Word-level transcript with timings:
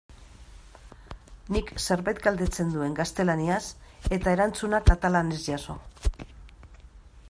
Nik 1.57 1.69
zerbait 1.83 2.23
galdetzen 2.29 2.73
nuen 2.77 2.97
gaztelaniaz 3.01 3.61
eta 4.19 4.35
erantzuna 4.39 4.81
katalanez 4.93 5.41
jaso. 5.51 5.79